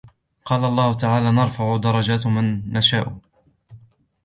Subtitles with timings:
[0.45, 3.17] قَالَ اللَّهُ تَعَالَى نَرْفَعُ دَرَجَاتٍ مَنْ نَشَاءُ